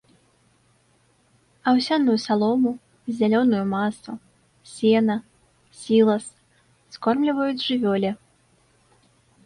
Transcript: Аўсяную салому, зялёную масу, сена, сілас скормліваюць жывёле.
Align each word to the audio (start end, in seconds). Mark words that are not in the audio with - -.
Аўсяную 1.71 2.15
салому, 2.25 2.71
зялёную 3.19 3.61
масу, 3.75 4.11
сена, 4.73 5.17
сілас 5.85 6.25
скормліваюць 6.97 7.63
жывёле. 7.71 8.11